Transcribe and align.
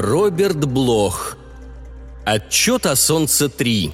Роберт 0.00 0.64
Блох. 0.64 1.36
Отчет 2.24 2.86
о 2.86 2.94
Солнце 2.94 3.48
3. 3.48 3.92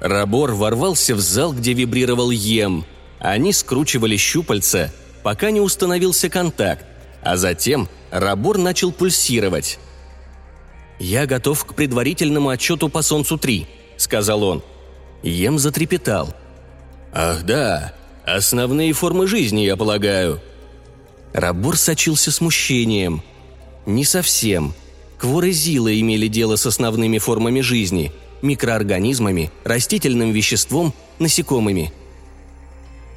Рабор 0.00 0.52
ворвался 0.52 1.14
в 1.14 1.20
зал, 1.20 1.52
где 1.52 1.74
вибрировал 1.74 2.30
Ем. 2.30 2.86
Они 3.18 3.52
скручивали 3.52 4.16
щупальца, 4.16 4.90
пока 5.22 5.50
не 5.50 5.60
установился 5.60 6.30
контакт, 6.30 6.86
а 7.20 7.36
затем 7.36 7.86
Рабор 8.10 8.56
начал 8.56 8.92
пульсировать. 8.92 9.78
«Я 10.98 11.26
готов 11.26 11.62
к 11.66 11.74
предварительному 11.74 12.48
отчету 12.48 12.88
по 12.88 13.02
Солнцу-3»,— 13.02 13.66
сказал 13.98 14.44
он. 14.44 14.62
Ем 15.22 15.58
затрепетал. 15.58 16.34
«Ах 17.12 17.42
да, 17.42 17.92
основные 18.34 18.92
формы 18.92 19.26
жизни, 19.26 19.60
я 19.60 19.76
полагаю». 19.76 20.40
Рабор 21.32 21.76
сочился 21.76 22.30
смущением. 22.30 23.22
«Не 23.86 24.04
совсем. 24.04 24.74
Кворы 25.18 25.52
Зила 25.52 25.98
имели 25.98 26.28
дело 26.28 26.56
с 26.56 26.66
основными 26.66 27.18
формами 27.18 27.60
жизни— 27.60 28.12
микроорганизмами, 28.42 29.50
растительным 29.64 30.32
веществом, 30.32 30.94
насекомыми. 31.18 31.92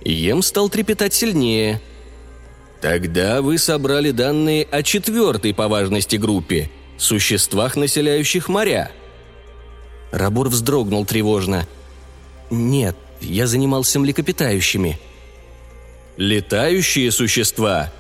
Ем 0.04 0.42
стал 0.42 0.70
трепетать 0.70 1.14
сильнее. 1.14 1.82
Тогда 2.82 3.42
вы 3.42 3.58
собрали 3.58 4.12
данные 4.12 4.68
о 4.70 4.84
четвертой 4.84 5.54
по 5.54 5.68
важности 5.68 6.18
группе– 6.18 6.70
существах, 6.98 7.76
населяющих 7.76 8.50
моря. 8.50 8.92
Рабор 10.12 10.50
вздрогнул 10.50 11.06
тревожно. 11.06 11.68
«Нет, 12.50 12.96
я 13.24 13.48
занимался 13.48 14.00
млекопитающими». 14.00 15.00
«Летающие 16.18 17.12
существа?» 17.12 17.92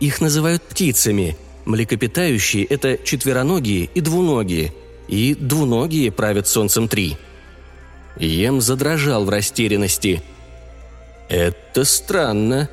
«Их 0.00 0.20
называют 0.20 0.62
птицами. 0.62 1.36
Млекопитающие– 1.64 2.64
это 2.66 2.98
четвероногие 2.98 3.88
и 3.94 4.00
двуногие– 4.00 4.72
и 5.08 5.34
двуногие 5.34 6.10
правят 6.10 6.48
солнцем 6.48 6.88
три. 6.88 7.16
Ем 8.18 8.60
задрожал 8.60 9.24
в 9.24 9.28
растерянности. 9.28 10.22
Это 11.28 11.84
странно. 11.84 12.68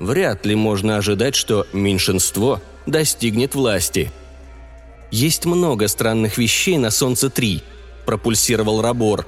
Вряд 0.00 0.46
ли 0.46 0.54
можно 0.54 0.96
ожидать, 0.96 1.34
что 1.34 1.66
меньшинство 1.72 2.60
достигнет 2.86 3.54
власти. 3.54 4.10
Есть 5.10 5.44
много 5.44 5.88
странных 5.88 6.38
вещей 6.38 6.78
на 6.78 6.90
солнце 6.90 7.30
три, 7.30 7.62
пропульсировал 8.06 8.82
Рабор. 8.82 9.26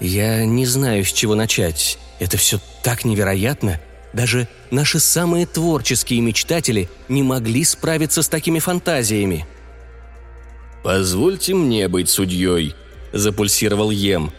Я 0.00 0.46
не 0.46 0.64
знаю, 0.64 1.04
с 1.04 1.12
чего 1.12 1.34
начать. 1.34 1.98
Это 2.18 2.38
все 2.38 2.58
так 2.82 3.04
невероятно. 3.04 3.80
Даже 4.12 4.48
наши 4.70 4.98
самые 4.98 5.46
творческие 5.46 6.20
мечтатели 6.20 6.88
не 7.08 7.22
могли 7.22 7.62
справиться 7.64 8.22
с 8.22 8.28
такими 8.28 8.58
фантазиями. 8.58 9.46
«Позвольте 10.82 11.54
мне 11.54 11.88
быть 11.88 12.08
судьей»,– 12.08 12.74
запульсировал 13.12 13.90
Ем. 13.90 14.32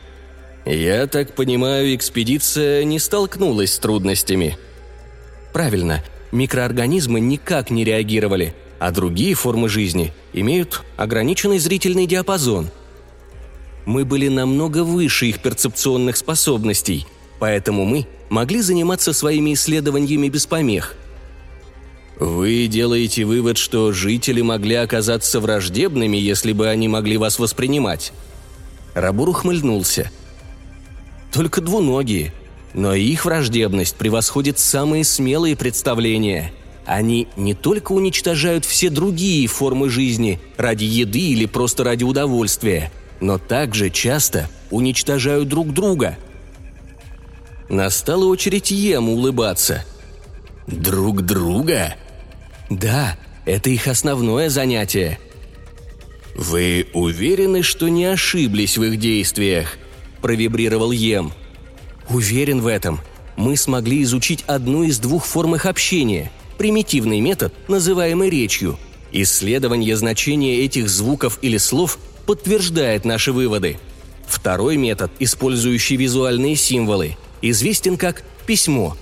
«Я 0.66 1.06
так 1.06 1.36
понимаю, 1.36 1.96
экспедиция 1.96 2.84
не 2.84 2.98
столкнулась 3.00 3.74
с 3.74 3.80
трудностями». 3.80 4.58
«Правильно, 5.54 6.04
микроорганизмы 6.32 7.20
никак 7.20 7.70
не 7.70 7.84
реагировали, 7.84 8.56
а 8.80 8.92
другие 8.92 9.36
формы 9.36 9.70
жизни 9.70 10.14
имеют 10.34 10.82
ограниченный 10.98 11.60
зрительный 11.60 12.08
диапазон. 12.08 12.72
Мы 13.86 14.06
были 14.06 14.28
намного 14.28 14.84
выше 14.84 15.28
их 15.28 15.40
перцепционных 15.40 16.18
способностей, 16.18 17.08
поэтому 17.40 17.86
мы 17.86 18.08
могли 18.30 18.62
заниматься 18.62 19.14
своими 19.14 19.54
исследованиями 19.54 20.30
без 20.30 20.46
помех. 20.46 20.96
Вы 22.20 22.68
делаете 22.68 23.26
вывод, 23.26 23.58
что 23.58 23.92
жители 23.92 24.42
могли 24.42 24.76
оказаться 24.76 25.40
враждебными, 25.40 26.18
если 26.18 26.54
бы 26.54 26.68
они 26.68 26.88
могли 26.88 27.18
вас 27.18 27.40
воспринимать. 27.40 28.14
Рабур 28.94 29.30
ухмыльнулся. 29.30 30.12
Только 31.34 31.62
двуногие. 31.62 32.34
Но 32.74 32.94
их 32.94 33.26
враждебность 33.26 33.96
превосходит 33.96 34.60
самые 34.60 35.04
смелые 35.04 35.56
представления. 35.56 36.54
Они 36.86 37.28
не 37.36 37.54
только 37.54 37.92
уничтожают 37.92 38.66
все 38.66 38.90
другие 38.90 39.48
формы 39.48 39.90
жизни 39.90 40.40
ради 40.58 40.86
еды 40.86 41.20
или 41.20 41.46
просто 41.48 41.84
ради 41.84 42.04
удовольствия, 42.04 42.92
но 43.22 43.38
также 43.38 43.90
часто 43.90 44.50
уничтожают 44.72 45.48
друг 45.48 45.72
друга. 45.74 46.18
Настала 47.70 48.26
очередь 48.26 48.72
Ему 48.72 49.14
улыбаться. 49.14 49.86
«Друг 50.68 51.22
друга?» 51.22 51.96
Да, 52.70 53.18
это 53.46 53.70
их 53.70 53.88
основное 53.88 54.50
занятие. 54.50 55.20
«Вы 56.36 56.88
уверены, 56.94 57.62
что 57.62 57.90
не 57.90 58.06
ошиблись 58.06 58.78
в 58.78 58.84
их 58.84 59.00
действиях?»– 59.00 59.78
провибрировал 60.22 60.92
Ем. 60.92 61.32
«Уверен 62.10 62.62
в 62.62 62.68
этом. 62.68 63.00
Мы 63.36 63.58
смогли 63.58 64.04
изучить 64.04 64.44
одну 64.48 64.84
из 64.84 65.00
двух 65.00 65.26
форм 65.26 65.56
их 65.56 65.66
общения– 65.66 66.32
примитивный 66.58 67.20
метод, 67.20 67.54
называемый 67.68 68.30
речью. 68.30 68.78
Исследование 69.12 69.96
значения 69.98 70.64
этих 70.64 70.90
звуков 70.90 71.40
или 71.42 71.58
слов 71.58 71.98
подтверждает 72.26 73.06
наши 73.06 73.32
выводы. 73.32 73.80
Второй 74.28 74.78
метод, 74.78 75.12
использующий 75.20 75.98
визуальные 75.98 76.56
символы, 76.56 77.18
известен 77.42 77.98
как 77.98 78.24
«письмо». 78.46 78.96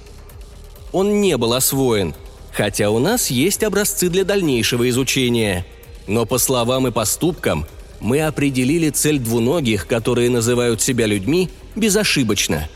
Он 0.91 1.21
не 1.21 1.37
был 1.37 1.53
освоен– 1.53 2.15
хотя 2.51 2.89
у 2.89 2.99
нас 2.99 3.29
есть 3.29 3.63
образцы 3.63 4.09
для 4.09 4.25
дальнейшего 4.25 4.89
изучения. 4.89 5.65
Но 6.07 6.25
по 6.25 6.37
словам 6.37 6.87
и 6.87 6.91
поступкам 6.91 7.65
мы 8.01 8.21
определили 8.21 8.89
цель 8.89 9.17
двуногих, 9.17 9.87
которые 9.87 10.29
называют 10.29 10.81
себя 10.81 11.05
людьми, 11.05 11.49
безошибочно. 11.77 12.67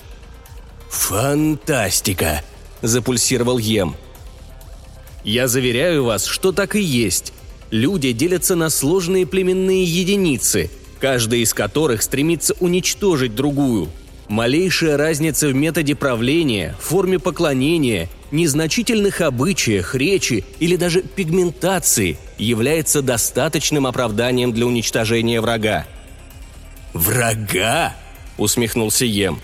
«Фантастика!»– 0.90 2.44
запульсировал 2.82 3.58
Ем. 3.58 3.96
«Я 5.26 5.50
заверяю 5.50 6.06
вас, 6.06 6.26
что 6.26 6.54
так 6.54 6.78
и 6.78 6.82
есть. 6.82 7.33
Люди 7.74 8.12
делятся 8.12 8.56
на 8.56 8.70
сложные 8.70 9.26
племенные 9.26 9.84
единицы, 9.84 10.70
каждая 11.00 11.40
из 11.40 11.56
которых 11.56 12.04
стремится 12.04 12.54
уничтожить 12.60 13.34
другую. 13.34 13.90
Малейшая 14.30 14.96
разница 14.96 15.48
в 15.48 15.56
методе 15.56 15.96
правления, 15.96 16.76
форме 16.80 17.18
поклонения– 17.18 18.10
незначительных 18.32 19.22
обычаях, 19.22 19.96
речи 19.96 20.46
или 20.60 20.76
даже 20.76 21.02
пигментации 21.02 22.20
является 22.38 23.02
достаточным 23.02 23.88
оправданием 23.88 24.54
для 24.54 24.68
уничтожения 24.68 25.42
врага. 25.42 25.88
«Врага?»– 26.94 27.96
усмехнулся 28.38 29.06
Ем. 29.06 29.40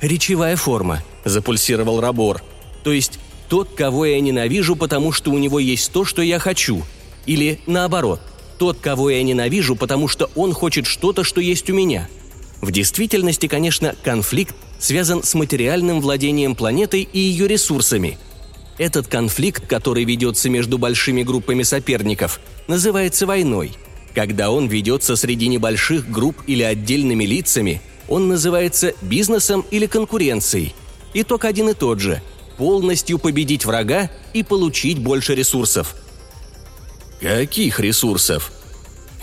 «Речевая 0.00 0.56
форма»,– 0.56 1.02
запульсировал 1.26 2.00
Рабор. 2.00 2.42
«То 2.84 2.90
есть 2.90 3.18
тот, 3.50 3.74
кого 3.74 4.06
я 4.06 4.18
ненавижу, 4.18 4.76
потому 4.76 5.12
что 5.12 5.30
у 5.30 5.36
него 5.36 5.58
есть 5.58 5.92
то, 5.92 6.06
что 6.06 6.22
я 6.22 6.38
хочу. 6.38 6.82
Или 7.26 7.60
наоборот, 7.66 8.20
тот, 8.58 8.78
кого 8.80 9.10
я 9.10 9.22
ненавижу, 9.22 9.76
потому 9.76 10.08
что 10.08 10.30
он 10.34 10.52
хочет 10.52 10.86
что-то, 10.86 11.24
что 11.24 11.40
есть 11.40 11.70
у 11.70 11.74
меня. 11.74 12.08
В 12.60 12.70
действительности, 12.70 13.48
конечно, 13.48 13.94
конфликт 14.04 14.54
связан 14.78 15.22
с 15.22 15.34
материальным 15.34 16.00
владением 16.00 16.54
планетой 16.54 17.08
и 17.12 17.18
ее 17.18 17.48
ресурсами. 17.48 18.18
Этот 18.78 19.06
конфликт, 19.06 19.66
который 19.66 20.04
ведется 20.04 20.48
между 20.48 20.78
большими 20.78 21.22
группами 21.22 21.62
соперников, 21.62 22.40
называется 22.68 23.26
войной. 23.26 23.72
Когда 24.14 24.50
он 24.50 24.68
ведется 24.68 25.16
среди 25.16 25.48
небольших 25.48 26.10
групп 26.10 26.36
или 26.46 26.62
отдельными 26.62 27.24
лицами, 27.24 27.80
он 28.08 28.28
называется 28.28 28.92
бизнесом 29.02 29.64
или 29.70 29.86
конкуренцией. 29.86 30.74
Итог 31.14 31.44
один 31.44 31.68
и 31.70 31.74
тот 31.74 32.00
же– 32.00 32.22
полностью 32.56 33.18
победить 33.18 33.64
врага 33.64 34.10
и 34.34 34.42
получить 34.42 34.98
больше 34.98 35.34
ресурсов. 35.34 35.96
Каких 37.22 37.80
ресурсов? 37.80 38.52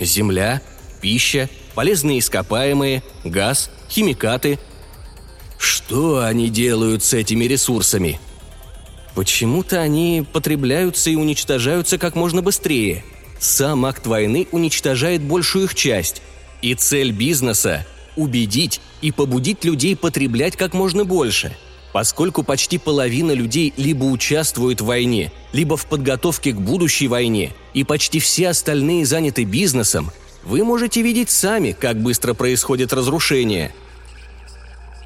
Земля, 0.00 0.60
пища, 1.00 1.48
полезные 1.76 2.18
ископаемые, 2.18 3.04
газ, 3.24 3.70
химикаты– 3.88 4.58
что 5.60 6.24
они 6.24 6.48
делают 6.48 7.04
с 7.04 7.12
этими 7.12 7.44
ресурсами? 7.44 8.18
Почему-то 9.14 9.80
они 9.80 10.24
потребляются 10.32 11.10
и 11.10 11.16
уничтожаются 11.16 11.98
как 11.98 12.14
можно 12.14 12.40
быстрее. 12.40 13.04
Сам 13.38 13.84
акт 13.84 14.06
войны 14.06 14.48
уничтожает 14.52 15.20
большую 15.20 15.66
их 15.66 15.74
часть. 15.74 16.22
И 16.62 16.74
цель 16.74 17.12
бизнеса– 17.12 17.86
убедить 18.16 18.80
и 19.02 19.12
побудить 19.12 19.64
людей 19.64 19.94
потреблять 19.96 20.56
как 20.56 20.72
можно 20.72 21.04
больше. 21.04 21.54
Поскольку 21.92 22.42
почти 22.42 22.78
половина 22.78 23.32
людей 23.32 23.72
либо 23.76 24.04
участвует 24.04 24.80
в 24.80 24.86
войне, 24.86 25.32
либо 25.52 25.76
в 25.76 25.86
подготовке 25.86 26.52
к 26.52 26.56
будущей 26.60 27.08
войне, 27.08 27.52
и 27.74 27.82
почти 27.84 28.20
все 28.20 28.50
остальные 28.50 29.06
заняты 29.06 29.44
бизнесом, 29.44 30.12
вы 30.44 30.64
можете 30.64 31.02
видеть 31.02 31.30
сами, 31.30 31.72
как 31.72 32.00
быстро 32.00 32.34
происходит 32.34 32.92
разрушение– 32.92 33.72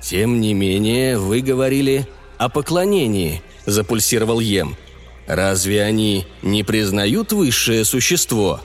«Тем 0.05 0.39
не 0.39 0.53
менее, 0.53 1.17
вы 1.17 1.41
говорили 1.41 2.07
о 2.37 2.51
поклонении»,– 2.51 3.43
запульсировал 3.65 4.39
Ем. 4.39 4.77
«Разве 5.27 5.83
они 5.83 6.27
не 6.43 6.63
признают 6.63 7.33
высшее 7.33 7.87
существо?» 7.87 8.61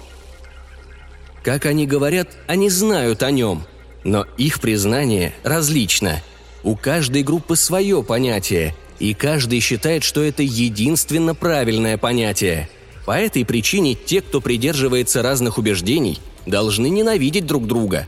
Как 1.42 1.65
они 1.65 1.88
говорят, 1.88 2.36
они 2.48 2.69
знают 2.69 3.24
о 3.24 3.31
нем, 3.31 3.63
но 4.04 4.25
их 4.38 4.60
признание 4.60 5.33
различно. 5.44 6.22
У 6.64 6.76
каждой 6.76 7.24
группы 7.24 7.56
свое 7.56 8.04
понятие, 8.04 8.76
и 9.00 9.14
каждый 9.14 9.60
считает, 9.62 10.04
что 10.04 10.22
это 10.22 10.44
единственно 10.44 11.34
правильное 11.34 11.98
понятие. 11.98 12.70
По 13.06 13.18
этой 13.18 13.46
причине 13.46 13.96
те, 13.96 14.22
кто 14.22 14.42
придерживается 14.42 15.22
разных 15.22 15.58
убеждений, 15.58 16.20
должны 16.46 16.90
ненавидеть 16.90 17.46
друг 17.46 17.66
друга. 17.66 18.08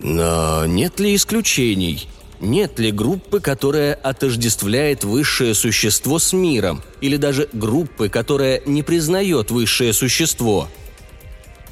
Но 0.00 0.64
нет 0.66 1.00
ли 1.00 1.14
исключений? 1.14 2.08
Нет 2.40 2.78
ли 2.78 2.92
группы, 2.92 3.40
которая 3.40 3.94
отождествляет 3.94 5.02
высшее 5.02 5.54
существо 5.54 6.18
с 6.18 6.32
миром, 6.32 6.82
или 7.00 7.16
даже 7.16 7.48
группы, 7.52 8.08
которая 8.08 8.60
не 8.66 8.82
признает 8.82 9.50
высшее 9.50 9.92
существо? 9.92 10.68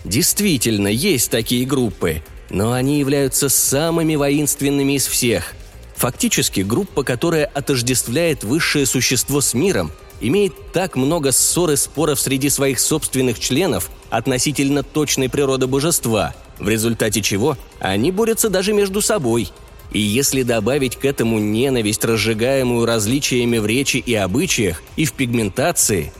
Действительно, 0.04 0.88
есть 0.88 1.30
такие 1.30 1.66
группы, 1.66 2.22
но 2.52 2.72
они 2.72 2.98
являются 2.98 3.48
самыми 3.48 4.14
воинственными 4.14 4.92
из 4.92 5.06
всех. 5.06 5.54
Фактически, 5.96 6.60
группа, 6.60 7.02
которая 7.02 7.46
отождествляет 7.46 8.44
высшее 8.44 8.86
существо 8.86 9.40
с 9.40 9.54
миром, 9.54 9.90
имеет 10.20 10.72
так 10.72 10.94
много 10.94 11.32
ссор 11.32 11.70
и 11.70 11.76
споров 11.76 12.20
среди 12.20 12.50
своих 12.50 12.78
собственных 12.78 13.40
членов 13.40 13.90
относительно 14.10 14.82
точной 14.82 15.28
природы 15.28 15.66
божества, 15.66 16.34
в 16.58 16.68
результате 16.68 17.22
чего 17.22 17.56
они 17.80 18.12
борются 18.12 18.50
даже 18.50 18.72
между 18.72 19.00
собой. 19.00 19.50
И 19.90 20.00
если 20.00 20.42
добавить 20.42 20.96
к 20.96 21.04
этому 21.04 21.38
ненависть, 21.38 22.04
разжигаемую 22.04 22.86
различиями 22.86 23.58
в 23.58 23.66
речи 23.66 23.96
и 23.96 24.14
обычаях, 24.14 24.82
и 24.96 25.04
в 25.04 25.12
пигментации... 25.14 26.12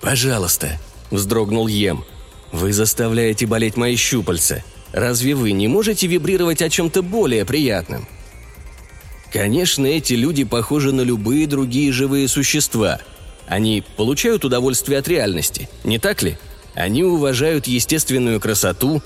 «Пожалуйста»,— 0.00 0.78
вздрогнул 1.10 1.66
Ем,— 1.66 2.04
«вы 2.52 2.72
заставляете 2.72 3.46
болеть 3.46 3.76
мои 3.76 3.96
щупальца. 3.96 4.64
Разве 4.92 5.34
вы 5.34 5.52
не 5.52 5.68
можете 5.68 6.06
вибрировать 6.06 6.62
о 6.62 6.70
чем-то 6.70 7.02
более 7.02 7.44
приятном?» 7.44 8.06
Конечно, 9.32 9.86
эти 9.86 10.14
люди 10.14 10.44
похожи 10.44 10.92
на 10.92 11.02
любые 11.02 11.46
другие 11.46 11.92
живые 11.92 12.28
существа. 12.28 13.00
Они 13.46 13.82
получают 13.96 14.44
удовольствие 14.44 14.98
от 14.98 15.08
реальности, 15.08 15.68
не 15.84 15.98
так 15.98 16.22
ли? 16.22 16.38
Они 16.74 17.02
уважают 17.02 17.66
естественную 17.66 18.40
красоту. 18.40 19.02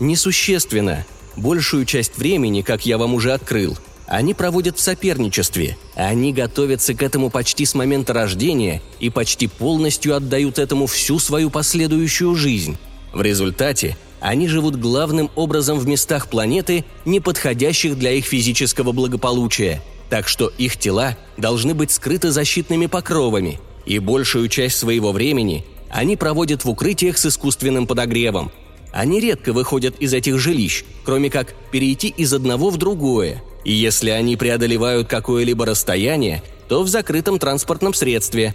Несущественно. 0.00 1.04
Большую 1.36 1.86
часть 1.86 2.18
времени, 2.18 2.62
как 2.62 2.84
я 2.84 2.98
вам 2.98 3.14
уже 3.14 3.32
открыл, 3.32 3.78
они 4.06 4.34
проводят 4.34 4.78
в 4.78 4.82
соперничестве. 4.82 5.78
Они 5.94 6.32
готовятся 6.32 6.94
к 6.94 7.02
этому 7.02 7.30
почти 7.30 7.64
с 7.64 7.74
момента 7.74 8.12
рождения 8.12 8.82
и 9.00 9.08
почти 9.08 9.46
полностью 9.46 10.14
отдают 10.14 10.58
этому 10.58 10.86
всю 10.86 11.18
свою 11.18 11.48
последующую 11.48 12.34
жизнь. 12.34 12.76
В 13.14 13.22
результате 13.22 13.96
они 14.22 14.46
живут 14.46 14.76
главным 14.76 15.30
образом 15.34 15.80
в 15.80 15.86
местах 15.88 16.28
планеты, 16.28 16.84
не 17.04 17.18
подходящих 17.18 17.98
для 17.98 18.12
их 18.12 18.24
физического 18.24 18.92
благополучия, 18.92 19.82
так 20.10 20.28
что 20.28 20.46
их 20.58 20.76
тела 20.76 21.16
должны 21.36 21.74
быть 21.74 21.90
скрыты 21.90 22.30
защитными 22.30 22.86
покровами, 22.86 23.58
и 23.84 23.98
большую 23.98 24.48
часть 24.48 24.76
своего 24.76 25.10
времени 25.10 25.66
они 25.90 26.16
проводят 26.16 26.64
в 26.64 26.70
укрытиях 26.70 27.18
с 27.18 27.26
искусственным 27.26 27.88
подогревом. 27.88 28.52
Они 28.92 29.18
редко 29.18 29.52
выходят 29.52 29.96
из 29.98 30.14
этих 30.14 30.38
жилищ, 30.38 30.84
кроме 31.04 31.28
как 31.28 31.54
перейти 31.72 32.08
из 32.08 32.32
одного 32.32 32.70
в 32.70 32.76
другое, 32.76 33.42
и 33.64 33.72
если 33.72 34.10
они 34.10 34.36
преодолевают 34.36 35.08
какое-либо 35.08 35.66
расстояние, 35.66 36.44
то 36.68 36.84
в 36.84 36.88
закрытом 36.88 37.40
транспортном 37.40 37.92
средстве. 37.92 38.54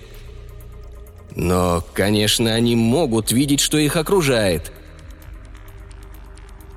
Но, 1.35 1.83
конечно, 1.93 2.53
они 2.53 2.77
могут 2.77 3.33
видеть, 3.33 3.59
что 3.59 3.77
их 3.77 3.97
окружает– 3.97 4.71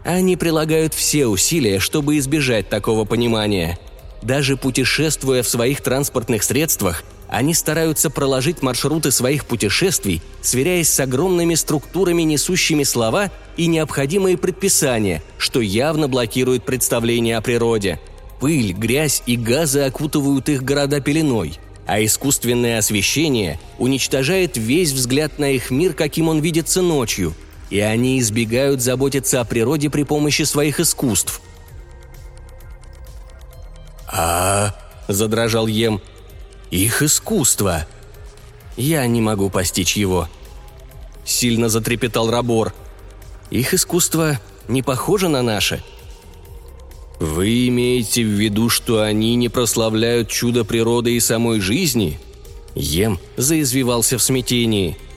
они 0.05 0.37
прилагают 0.37 0.94
все 0.94 1.26
усилия, 1.26 1.79
чтобы 1.79 2.19
избежать 2.19 2.69
такого 2.69 3.05
понимания. 3.05 3.79
Даже 4.23 4.56
путешествуя 4.56 5.43
в 5.43 5.49
своих 5.49 5.81
транспортных 5.81 6.43
средствах, 6.43 7.05
они 7.29 7.55
стараются 7.55 8.11
проложить 8.11 8.61
маршруты 8.61 9.11
своих 9.12 9.47
путешествий, 9.47 10.20
сверяясь 10.43 10.91
с 10.91 11.00
огромными 11.00 11.55
структурами, 11.55 12.23
несущими 12.23 12.82
слова 12.82 13.31
и 13.56 13.67
необходимые 13.67 14.37
предписания, 14.37 15.23
что 15.38 15.61
явно 15.61 16.08
блокирует 16.08 16.64
представление 16.64 17.37
о 17.37 17.41
природе. 17.41 18.00
Пыль, 18.41 18.73
грязь 18.73 19.23
и 19.26 19.37
газы 19.37 19.81
окутывают 19.81 20.49
их 20.49 20.64
города 20.64 21.00
пеленой, 21.00 21.58
а 21.87 22.02
искусственное 22.05 22.79
освещение 22.79 23.61
уничтожает 23.79 24.56
весь 24.56 24.93
взгляд 24.93 25.38
на 25.38 25.50
их 25.52 25.70
мир, 25.70 25.93
каким 25.93 26.29
он 26.29 26.41
видится 26.41 26.82
ночью– 26.82 27.35
и 27.71 27.79
они 27.79 28.19
избегают 28.19 28.81
заботиться 28.83 29.41
о 29.41 29.45
природе 29.45 29.89
при 29.89 30.03
помощи 30.03 30.43
своих 30.43 30.81
искусств. 30.81 31.41
«А...»– 34.09 34.75
задрожал 35.09 35.69
Ем. 35.69 36.01
«Их 36.71 37.03
искусство!» 37.03 37.87
«Я 38.77 39.07
не 39.07 39.21
могу 39.21 39.51
постичь 39.51 39.97
его»,– 39.97 40.29
сильно 41.25 41.69
затрепетал 41.69 42.31
Рабор. 42.31 42.75
«Их 43.51 43.73
искусство 43.73 44.41
не 44.69 44.83
похоже 44.83 45.29
на 45.29 45.43
наше», 45.43 45.83
«Вы 47.21 47.69
имеете 47.69 48.25
в 48.25 48.29
виду, 48.29 48.71
что 48.71 49.03
они 49.03 49.35
не 49.35 49.51
прославляют 49.51 50.31
чудо 50.31 50.65
природы 50.65 51.15
и 51.15 51.21
самой 51.21 51.61
жизни?» 51.61 52.19
Ем 52.75 53.19
заизвивался 53.37 54.17
в 54.17 54.23
смятении– 54.23 54.97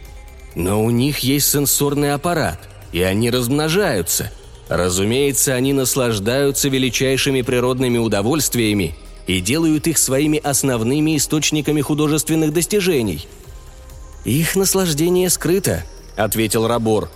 но 0.56 0.84
у 0.84 0.90
них 0.90 1.20
есть 1.20 1.50
сенсорный 1.50 2.14
аппарат, 2.14 2.60
и 2.92 3.02
они 3.02 3.30
размножаются. 3.30 4.32
Разумеется, 4.70 5.54
они 5.54 5.74
наслаждаются 5.74 6.70
величайшими 6.70 7.42
природными 7.42 7.98
удовольствиями 7.98 8.96
и 9.28 9.40
делают 9.40 9.88
их 9.88 9.98
своими 9.98 10.40
основными 10.40 11.18
источниками 11.18 11.82
художественных 11.82 12.54
достижений. 12.54 13.28
«Их 14.26 14.56
наслаждение 14.56 15.30
скрыто»,— 15.30 15.84
ответил 16.16 16.68
Рабор. 16.68 17.10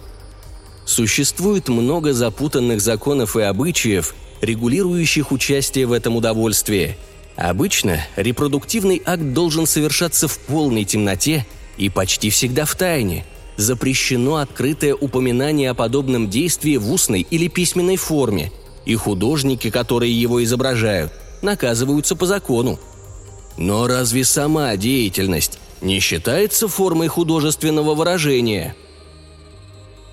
«Существует 0.86 1.70
много 1.70 2.14
запутанных 2.14 2.82
законов 2.82 3.38
и 3.38 3.42
обычаев, 3.42 4.14
регулирующих 4.42 5.32
участие 5.32 5.86
в 5.86 5.94
этом 5.94 6.16
удовольствии. 6.16 6.98
Обычно 7.36 8.00
репродуктивный 8.16 9.02
акт 9.06 9.34
должен 9.34 9.68
совершаться 9.68 10.28
в 10.28 10.38
полной 10.40 10.86
темноте 10.86 11.46
и 11.78 11.90
почти 11.90 12.30
всегда 12.30 12.66
в 12.66 12.76
тайне. 12.76 13.26
Запрещено 13.56 14.38
открытое 14.38 14.94
упоминание 14.94 15.72
о 15.72 15.74
подобном 15.74 16.30
действии 16.30 16.78
в 16.78 16.92
устной 16.92 17.22
или 17.22 17.48
письменной 17.48 17.96
форме, 17.96 18.52
и 18.86 18.96
художники, 18.96 19.70
которые 19.70 20.20
его 20.20 20.44
изображают, 20.44 21.12
наказываются 21.42 22.16
по 22.16 22.26
закону. 22.26 22.80
Но 23.58 23.88
разве 23.88 24.24
сама 24.24 24.76
деятельность 24.78 25.60
не 25.82 26.00
считается 26.00 26.68
формой 26.68 27.08
художественного 27.08 27.96
выражения? 27.96 28.76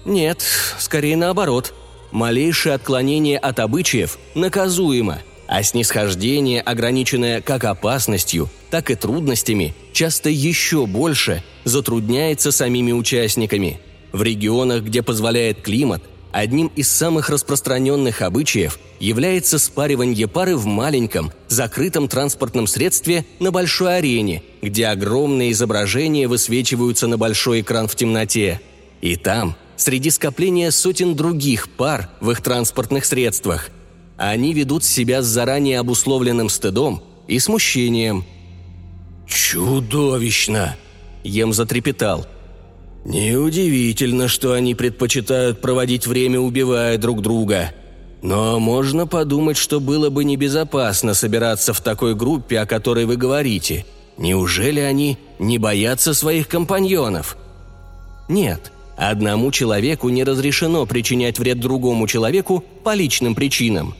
Нет, 0.04 0.42
скорее 0.78 1.16
наоборот. 1.16 1.74
Малейшее 2.10 2.76
отклонение 2.76 3.38
от 3.38 3.58
обычаев 3.58 4.18
наказуемо– 4.34 5.20
а 5.54 5.62
снисхождение, 5.62 6.60
ограниченное 6.60 7.40
как 7.40 7.62
опасностью, 7.62 8.50
так 8.70 8.90
и 8.90 8.96
трудностями, 8.96 9.72
часто 9.92 10.28
еще 10.28 10.84
больше 10.84 11.44
затрудняется 11.62 12.50
самими 12.50 12.90
участниками. 12.90 13.78
В 14.10 14.24
регионах, 14.24 14.82
где 14.82 15.00
позволяет 15.00 15.62
климат, 15.62 16.02
одним 16.32 16.72
из 16.74 16.90
самых 16.90 17.30
распространенных 17.30 18.22
обычаев 18.22 18.80
является 18.98 19.60
спаривание 19.60 20.26
пары 20.26 20.56
в 20.56 20.66
маленьком, 20.66 21.30
закрытом 21.46 22.08
транспортном 22.08 22.66
средстве 22.66 23.24
на 23.38 23.52
большой 23.52 23.98
арене, 23.98 24.42
где 24.60 24.88
огромные 24.88 25.52
изображения 25.52 26.26
высвечиваются 26.26 27.06
на 27.06 27.16
большой 27.16 27.60
экран 27.60 27.86
в 27.86 27.94
темноте. 27.94 28.60
И 29.00 29.14
там, 29.14 29.54
среди 29.76 30.10
скопления 30.10 30.72
сотен 30.72 31.14
других 31.14 31.68
пар 31.68 32.08
в 32.20 32.32
их 32.32 32.42
транспортных 32.42 33.04
средствах– 33.04 33.70
они 34.16 34.52
ведут 34.52 34.84
себя 34.84 35.22
с 35.22 35.26
заранее 35.26 35.80
обусловленным 35.80 36.48
стыдом 36.48 37.02
и 37.26 37.38
смущением. 37.38 38.24
«Чудовищно!»– 39.26 40.76
Ем 41.24 41.52
затрепетал. 41.52 42.26
«Неудивительно, 43.04 44.28
что 44.28 44.52
они 44.52 44.74
предпочитают 44.74 45.60
проводить 45.60 46.06
время, 46.06 46.40
убивая 46.40 46.96
друг 46.98 47.22
друга. 47.22 47.72
Но 48.22 48.58
можно 48.58 49.06
подумать, 49.06 49.56
что 49.56 49.80
было 49.80 50.10
бы 50.10 50.24
небезопасно 50.24 51.12
собираться 51.14 51.74
в 51.74 51.80
такой 51.80 52.14
группе, 52.14 52.60
о 52.60 52.66
которой 52.66 53.04
вы 53.04 53.16
говорите. 53.16 53.84
Неужели 54.16 54.80
они 54.80 55.18
не 55.38 55.58
боятся 55.58 56.14
своих 56.14 56.48
компаньонов?» 56.48 57.36
«Нет», 58.28 58.70
Одному 58.96 59.50
человеку 59.50 60.08
не 60.08 60.22
разрешено 60.22 60.86
причинять 60.86 61.38
вред 61.38 61.58
другому 61.58 62.06
человеку 62.06 62.64
по 62.84 62.94
личным 62.94 63.34
причинам. 63.34 63.94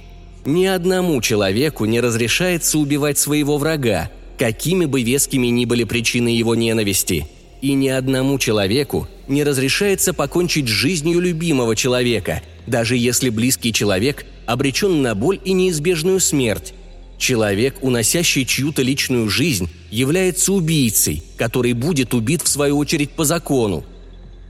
Ни 0.46 0.66
одному 0.66 1.22
человеку 1.22 1.86
не 1.86 2.00
разрешается 2.00 2.78
убивать 2.78 3.18
своего 3.18 3.56
врага, 3.56 4.10
какими 4.38 4.84
бы 4.84 5.02
вескими 5.02 5.46
ни 5.46 5.64
были 5.64 5.84
причины 5.84 6.28
его 6.28 6.54
ненависти. 6.54 7.26
И 7.62 7.72
ни 7.72 7.88
одному 7.88 8.38
человеку 8.38 9.08
не 9.26 9.42
разрешается 9.42 10.12
покончить 10.12 10.68
жизнью 10.68 11.20
любимого 11.20 11.74
человека, 11.74 12.42
даже 12.66 12.96
если 12.96 13.30
близкий 13.30 13.72
человек 13.72 14.26
обречен 14.44 15.00
на 15.00 15.14
боль 15.14 15.40
и 15.42 15.54
неизбежную 15.54 16.20
смерть. 16.20 16.74
Человек, 17.16 17.76
уносящий 17.80 18.44
чью-то 18.44 18.82
личную 18.82 19.30
жизнь, 19.30 19.70
является 19.90 20.52
убийцей, 20.52 21.22
который 21.38 21.72
будет 21.72 22.12
убит 22.12 22.42
в 22.42 22.48
свою 22.48 22.76
очередь 22.76 23.10
по 23.10 23.24
закону. 23.24 23.82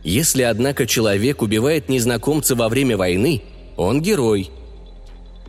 Если, 0.02 0.42
однако, 0.42 0.86
человек 0.86 1.40
убивает 1.40 1.88
незнакомца 1.88 2.56
во 2.56 2.68
время 2.68 2.96
войны, 2.96 3.42
он 3.76 4.02
герой. 4.02 4.50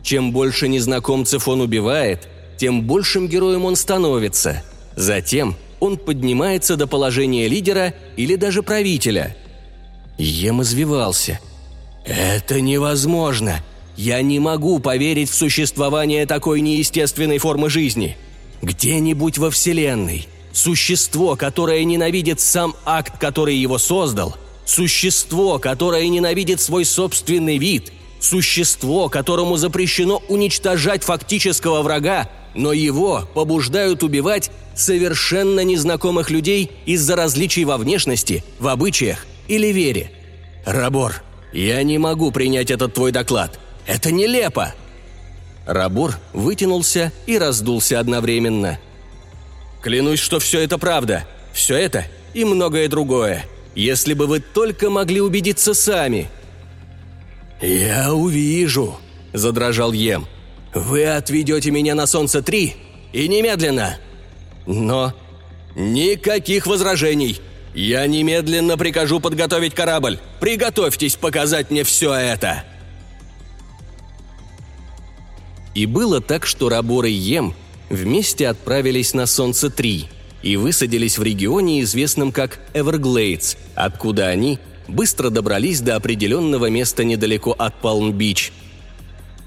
Чем 0.06 0.30
больше 0.30 0.68
незнакомцев 0.68 1.48
он 1.48 1.60
убивает, 1.60 2.28
тем 2.58 2.82
большим 2.82 3.26
героем 3.26 3.64
он 3.64 3.74
становится. 3.74 4.62
Затем 4.94 5.56
он 5.80 5.96
поднимается 5.96 6.76
до 6.76 6.86
положения 6.86 7.48
лидера 7.48 7.92
или 8.16 8.36
даже 8.36 8.62
правителя. 8.62 9.36
Ем 10.16 10.62
извивался. 10.62 11.40
«Это 12.04 12.60
невозможно! 12.60 13.64
Я 13.96 14.22
не 14.22 14.38
могу 14.38 14.78
поверить 14.78 15.28
в 15.28 15.34
существование 15.34 16.24
такой 16.24 16.60
неестественной 16.60 17.38
формы 17.38 17.68
жизни. 17.68 18.16
Где-нибудь 18.62 19.38
во 19.38 19.50
Вселенной 19.50 20.28
существо, 20.52 21.34
которое 21.34 21.82
ненавидит 21.82 22.40
сам 22.40 22.76
акт, 22.84 23.18
который 23.18 23.56
его 23.56 23.76
создал, 23.76 24.36
существо, 24.66 25.58
которое 25.58 26.06
ненавидит 26.06 26.60
свой 26.60 26.84
собственный 26.84 27.58
вид, 27.58 27.92
существо, 28.26 29.08
которому 29.08 29.56
запрещено 29.56 30.22
уничтожать 30.28 31.04
фактического 31.04 31.82
врага, 31.82 32.28
но 32.54 32.72
его 32.72 33.28
побуждают 33.34 34.02
убивать 34.02 34.50
совершенно 34.74 35.60
незнакомых 35.60 36.30
людей 36.30 36.72
из-за 36.86 37.16
различий 37.16 37.64
во 37.64 37.76
внешности, 37.78 38.44
в 38.58 38.68
обычаях 38.68 39.26
или 39.48 39.68
вере. 39.68 40.10
Рабор, 40.64 41.22
я 41.52 41.82
не 41.82 41.98
могу 41.98 42.32
принять 42.32 42.70
этот 42.70 42.94
твой 42.94 43.12
доклад. 43.12 43.58
Это 43.86 44.10
нелепо!» 44.10 44.74
Рабор 45.64 46.16
вытянулся 46.32 47.12
и 47.26 47.38
раздулся 47.38 48.00
одновременно. 48.00 48.78
«Клянусь, 49.82 50.20
что 50.20 50.38
все 50.40 50.60
это 50.60 50.78
правда. 50.78 51.26
Все 51.52 51.76
это 51.76 52.04
и 52.34 52.44
многое 52.44 52.88
другое. 52.88 53.46
Если 53.74 54.14
бы 54.14 54.26
вы 54.26 54.40
только 54.40 54.90
могли 54.90 55.20
убедиться 55.20 55.74
сами». 55.74 56.28
«Я 57.60 58.12
увижу»,– 58.12 58.98
задрожал 59.32 59.92
Ем. 59.92 60.26
«Вы 60.74 61.06
отведете 61.06 61.70
меня 61.70 61.94
на 61.94 62.06
Солнце-3 62.06 62.74
и 63.12 63.28
немедленно!» 63.28 63.98
«Но...» 64.66 65.14
«Никаких 65.74 66.66
возражений! 66.66 67.38
Я 67.74 68.06
немедленно 68.06 68.78
прикажу 68.78 69.20
подготовить 69.20 69.74
корабль! 69.74 70.18
Приготовьтесь 70.40 71.16
показать 71.16 71.70
мне 71.70 71.84
все 71.84 72.14
это!» 72.14 72.64
И 75.74 75.84
было 75.84 76.22
так, 76.22 76.46
что 76.46 76.70
Рабор 76.70 77.04
и 77.04 77.12
Ем 77.12 77.54
вместе 77.90 78.48
отправились 78.48 79.12
на 79.12 79.26
Солнце-3 79.26 80.06
и 80.42 80.56
высадились 80.56 81.18
в 81.18 81.22
регионе, 81.22 81.82
известном 81.82 82.32
как 82.32 82.58
Эверглейдс, 82.72 83.56
откуда 83.74 84.28
они 84.28 84.58
быстро 84.88 85.30
добрались 85.30 85.80
до 85.80 85.96
определенного 85.96 86.70
места 86.70 87.04
недалеко 87.04 87.52
от 87.52 87.80
Палм-Бич. 87.80 88.52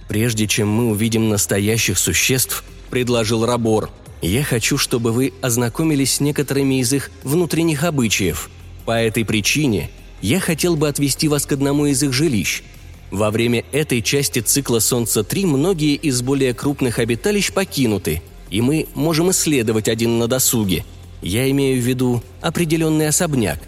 «Прежде 0.08 0.48
чем 0.48 0.70
мы 0.70 0.90
увидим 0.90 1.30
настоящих 1.30 1.98
существ»,– 1.98 2.64
предложил 2.90 3.46
Рабор,– 3.46 3.92
«я 4.22 4.44
хочу, 4.44 4.78
чтобы 4.78 5.12
вы 5.12 5.34
ознакомились 5.42 6.16
с 6.16 6.20
некоторыми 6.20 6.82
из 6.82 6.92
их 6.94 7.12
внутренних 7.24 7.84
обычаев. 7.84 8.50
По 8.86 9.00
этой 9.02 9.24
причине 9.24 9.90
я 10.22 10.40
хотел 10.40 10.76
бы 10.76 10.88
отвести 10.88 11.28
вас 11.28 11.46
к 11.46 11.52
одному 11.52 11.86
из 11.86 12.02
их 12.04 12.14
жилищ– 12.14 12.64
во 13.12 13.32
время 13.32 13.66
этой 13.72 14.02
части 14.02 14.40
цикла 14.40 14.80
Солнца-3 14.80 15.48
многие 15.48 15.96
из 15.96 16.22
более 16.22 16.54
крупных 16.54 17.00
обиталищ 17.00 17.52
покинуты, 17.52 18.22
и 18.52 18.62
мы 18.62 18.88
можем 18.94 19.32
исследовать 19.32 19.90
один 19.90 20.20
на 20.20 20.28
досуге. 20.28 20.86
Я 21.22 21.50
имею 21.50 21.82
в 21.82 21.86
виду 21.86 22.24
определенный 22.42 23.08
особняк. 23.08 23.60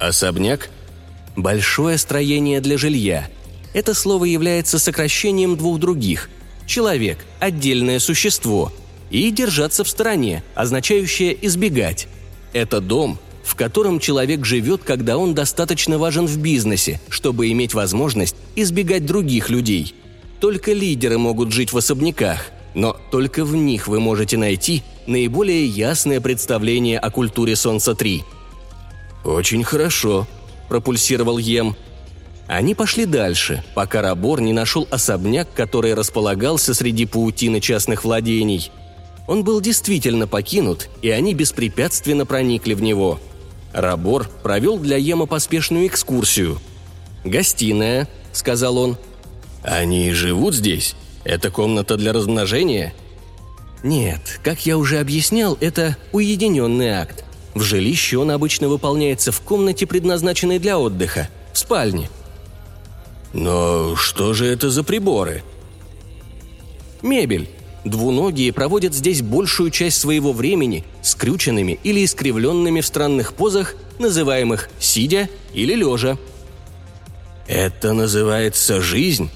Особняк? 0.00 0.70
Большое 1.36 1.98
строение 1.98 2.60
для 2.60 2.76
жилья. 2.76 3.28
Это 3.72 3.94
слово 3.94 4.24
является 4.24 4.78
сокращением 4.78 5.56
двух 5.56 5.78
других. 5.78 6.28
Человек– 6.66 7.18
отдельное 7.40 7.98
существо. 7.98 8.72
И 9.10 9.30
держаться 9.30 9.84
в 9.84 9.88
стороне, 9.88 10.42
означающее 10.54 11.36
избегать. 11.46 12.08
Это 12.52 12.80
дом– 12.80 13.18
в 13.50 13.56
котором 13.56 13.98
человек 13.98 14.44
живет, 14.44 14.82
когда 14.84 15.18
он 15.18 15.34
достаточно 15.34 15.98
важен 15.98 16.26
в 16.26 16.38
бизнесе, 16.38 17.00
чтобы 17.08 17.50
иметь 17.50 17.74
возможность 17.74 18.36
избегать 18.54 19.04
других 19.04 19.50
людей. 19.50 19.94
Только 20.38 20.72
лидеры 20.72 21.18
могут 21.18 21.52
жить 21.52 21.72
в 21.72 21.76
особняках, 21.76 22.46
но 22.74 22.96
только 23.10 23.44
в 23.44 23.56
них 23.56 23.88
вы 23.88 23.98
можете 23.98 24.36
найти 24.36 24.84
наиболее 25.08 25.66
ясное 25.66 26.20
представление 26.20 26.98
о 27.00 27.10
культуре 27.10 27.56
Солнца-3. 27.56 28.22
«Очень 29.24 29.64
хорошо»,– 29.64 30.26
пропульсировал 30.68 31.38
Ем. 31.38 31.76
Они 32.46 32.74
пошли 32.74 33.06
дальше, 33.06 33.62
пока 33.74 34.02
Рабор 34.02 34.40
не 34.40 34.52
нашел 34.52 34.88
особняк, 34.90 35.48
который 35.54 35.94
располагался 35.94 36.74
среди 36.74 37.06
паутины 37.06 37.60
частных 37.60 38.04
владений. 38.04 38.72
Он 39.28 39.44
был 39.44 39.60
действительно 39.60 40.26
покинут, 40.26 40.88
и 41.02 41.10
они 41.10 41.34
беспрепятственно 41.34 42.26
проникли 42.26 42.74
в 42.74 42.82
него– 42.82 43.20
Рабор 43.72 44.28
провел 44.42 44.78
для 44.78 44.96
Ема 44.96 45.26
поспешную 45.26 45.86
экскурсию. 45.86 46.58
«Гостиная»,— 47.24 48.08
сказал 48.32 48.78
он. 48.78 48.96
«Они 49.62 50.10
живут 50.12 50.54
здесь? 50.54 50.96
Это 51.24 51.50
комната 51.50 51.96
для 51.96 52.12
размножения?» 52.12 52.94
«Нет, 53.82 54.40
как 54.42 54.66
я 54.66 54.76
уже 54.76 54.98
объяснял, 54.98 55.56
это 55.60 55.96
уединенный 56.12 56.90
акт. 56.90 57.24
В 57.54 57.62
жилище 57.62 58.18
он 58.18 58.30
обычно 58.30 58.68
выполняется 58.68 59.32
в 59.32 59.40
комнате, 59.40 59.86
предназначенной 59.86 60.58
для 60.58 60.78
отдыха, 60.78 61.28
в 61.52 61.58
спальне». 61.58 62.08
«Но 63.32 63.94
что 63.96 64.34
же 64.34 64.46
это 64.46 64.70
за 64.70 64.82
приборы?» 64.82 65.42
«Мебель. 67.02 67.48
Двуногие 67.84 68.52
проводят 68.52 68.92
здесь 68.92 69.22
большую 69.22 69.70
часть 69.70 69.98
своего 69.98 70.32
времени 70.32 70.84
скрюченными 71.02 71.78
или 71.82 72.04
искривленными 72.04 72.82
в 72.82 72.86
странных 72.86 73.32
позах, 73.32 73.74
называемых 73.98 74.68
сидя 74.78 75.28
или 75.54 75.74
лежа. 75.74 76.18
Это 77.46 77.94
называется 77.94 78.80
жизнь? 78.80 79.30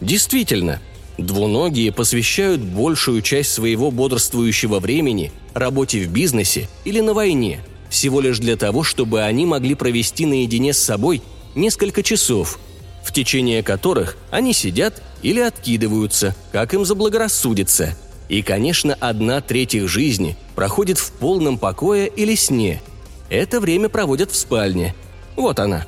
Действительно, 0.00 0.80
двуногие 1.18 1.92
посвящают 1.92 2.60
большую 2.60 3.22
часть 3.22 3.52
своего 3.52 3.90
бодрствующего 3.90 4.80
времени 4.80 5.32
работе 5.54 6.00
в 6.00 6.10
бизнесе 6.10 6.68
или 6.84 7.00
на 7.00 7.14
войне, 7.14 7.60
всего 7.88 8.20
лишь 8.20 8.38
для 8.38 8.56
того, 8.56 8.82
чтобы 8.82 9.22
они 9.22 9.46
могли 9.46 9.74
провести 9.74 10.26
наедине 10.26 10.72
с 10.72 10.78
собой 10.78 11.22
несколько 11.54 12.02
часов, 12.02 12.58
в 13.04 13.12
течение 13.12 13.62
которых 13.62 14.16
они 14.30 14.52
сидят 14.52 15.02
или 15.22 15.40
откидываются, 15.40 16.34
как 16.52 16.74
им 16.74 16.84
заблагорассудится. 16.84 17.96
И, 18.28 18.42
конечно, 18.42 18.96
одна 18.98 19.40
треть 19.40 19.74
их 19.74 19.88
жизни 19.88 20.36
проходит 20.54 20.98
в 20.98 21.12
полном 21.12 21.58
покое 21.58 22.08
или 22.08 22.34
сне. 22.34 22.82
Это 23.28 23.60
время 23.60 23.88
проводят 23.88 24.30
в 24.30 24.36
спальне. 24.36 24.94
Вот 25.36 25.60
она. 25.60 25.86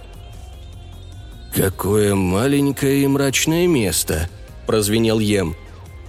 «Какое 1.54 2.14
маленькое 2.14 3.04
и 3.04 3.06
мрачное 3.06 3.66
место»,– 3.66 4.28
прозвенел 4.66 5.18
Ем. 5.18 5.56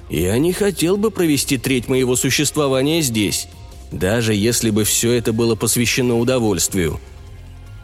«Я 0.09 0.37
не 0.37 0.53
хотел 0.53 0.97
бы 0.97 1.11
провести 1.11 1.57
треть 1.57 1.87
моего 1.87 2.15
существования 2.15 3.01
здесь, 3.01 3.47
даже 3.91 4.33
если 4.33 4.69
бы 4.69 4.83
все 4.83 5.11
это 5.13 5.33
было 5.33 5.55
посвящено 5.55 6.17
удовольствию». 6.17 6.99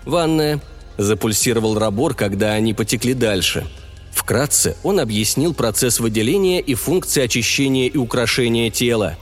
«Ванная»,– 0.05 0.61
запульсировал 0.97 1.77
Рабор, 1.77 2.13
когда 2.13 2.53
они 2.53 2.73
потекли 2.73 3.13
дальше– 3.13 3.67
Вкратце 4.13 4.77
он 4.83 4.99
объяснил 4.99 5.53
процесс 5.53 5.99
выделения 5.99 6.61
и 6.61 6.75
функции 6.75 7.23
очищения 7.23 7.87
и 7.87 7.97
украшения 7.97 8.69
тела. 8.69 9.17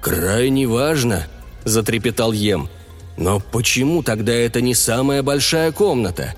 «Крайне 0.00 0.66
важно»,– 0.66 1.26
затрепетал 1.64 2.32
Ем. 2.32 2.70
«Но 3.18 3.40
почему 3.40 4.02
тогда 4.02 4.32
это 4.32 4.62
не 4.62 4.74
самая 4.74 5.22
большая 5.22 5.72
комната? 5.72 6.34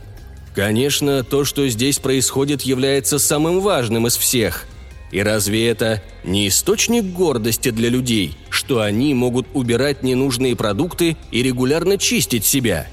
Конечно, 0.55 1.25
то, 1.25 1.45
что 1.45 1.67
здесь 1.69 1.99
происходит, 1.99 2.63
является 2.63 3.19
самым 3.19 3.61
важным 3.61 4.07
из 4.07 4.17
всех. 4.17 4.67
И 5.11 5.23
разве 5.23 5.69
это 5.69 6.03
не 6.25 6.49
источник 6.49 7.05
гордости 7.05 7.71
для 7.71 7.89
людей, 7.89 8.37
что 8.51 8.81
они 8.81 9.15
могут 9.15 9.47
убирать 9.55 10.03
ненужные 10.03 10.57
продукты 10.57 11.17
и 11.31 11.43
регулярно 11.43 11.99
чистить 11.99 12.45
себя?» 12.45 12.87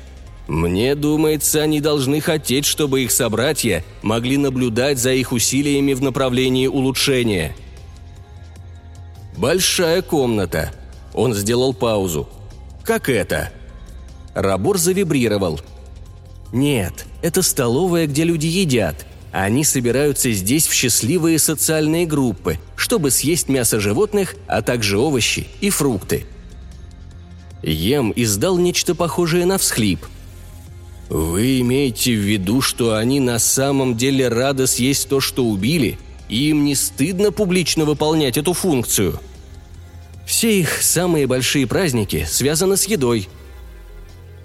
Мне 0.50 0.96
думается, 0.96 1.62
они 1.62 1.80
должны 1.80 2.22
хотеть, 2.22 2.66
чтобы 2.66 3.04
их 3.04 3.12
собратья 3.12 3.86
могли 4.02 4.36
наблюдать 4.36 4.98
за 4.98 5.14
их 5.14 5.32
усилиями 5.32 5.94
в 5.94 6.02
направлении 6.02 6.66
улучшения. 6.66 7.56
Большая 9.38 10.02
комната. 10.02 10.74
Он 11.14 11.36
сделал 11.36 11.76
паузу. 11.76 12.28
Как 12.84 13.10
это? 13.10 13.52
Рабор 14.34 14.80
завибрировал. 14.80 15.62
Нет, 16.52 17.06
это 17.22 17.42
столовая, 17.42 18.08
где 18.08 18.24
люди 18.24 18.48
едят. 18.48 19.06
Они 19.32 19.64
собираются 19.64 20.32
здесь 20.32 20.68
в 20.68 20.74
счастливые 20.74 21.38
социальные 21.38 22.08
группы, 22.08 22.60
чтобы 22.76 23.12
съесть 23.12 23.48
мясо 23.48 23.80
животных, 23.80 24.36
а 24.48 24.62
также 24.62 24.98
овощи 24.98 25.48
и 25.62 25.70
фрукты. 25.70 26.26
Ем 27.62 28.12
издал 28.16 28.58
нечто 28.58 28.96
похожее 28.96 29.46
на 29.46 29.58
всхлип– 29.58 30.06
«Вы 31.10 31.62
имеете 31.62 32.14
в 32.14 32.20
виду, 32.20 32.62
что 32.62 32.96
они 32.96 33.20
на 33.20 33.40
самом 33.40 33.98
деле 33.98 34.28
рады 34.28 34.68
съесть 34.68 35.10
то, 35.10 35.20
что 35.20 35.44
убили, 35.44 35.98
и 36.30 36.50
им 36.50 36.64
не 36.64 36.76
стыдно 36.76 37.32
публично 37.32 37.84
выполнять 37.84 38.38
эту 38.38 38.54
функцию?» 38.54 39.20
«Все 40.28 40.60
их 40.60 40.84
самые 40.84 41.26
большие 41.26 41.66
праздники 41.66 42.28
связаны 42.30 42.78
с 42.78 42.86
едой». 42.86 43.28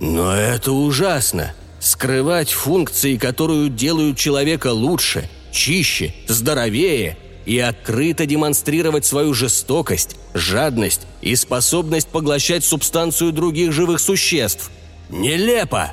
«Но 0.00 0.34
это 0.34 0.72
ужасно! 0.72 1.52
Скрывать 1.84 2.50
функции, 2.50 3.18
которую 3.18 3.68
делают 3.68 4.16
человека 4.16 4.72
лучше, 4.72 5.28
чище, 5.52 6.14
здоровее, 6.26 7.18
и 7.44 7.58
открыто 7.58 8.24
демонстрировать 8.24 9.04
свою 9.04 9.34
жестокость, 9.34 10.16
жадность 10.32 11.02
и 11.20 11.36
способность 11.36 12.08
поглощать 12.08 12.64
субстанцию 12.64 13.32
других 13.32 13.72
живых 13.72 14.00
существ. 14.00 14.70
Нелепо!» 15.10 15.92